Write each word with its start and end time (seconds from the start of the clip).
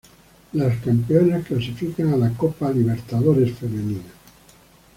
Las 0.53 0.79
campeonas 0.79 1.45
clasifican 1.45 2.11
a 2.11 2.17
la 2.17 2.31
Copa 2.31 2.71
Libertadores 2.71 3.51
Femenina. 3.55 4.01